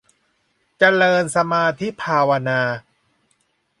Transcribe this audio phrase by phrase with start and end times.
[0.77, 2.61] เจริญสมาธิภาวนา